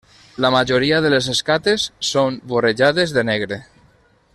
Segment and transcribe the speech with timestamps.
[0.45, 3.63] La majoria de les escates són vorejades de negre.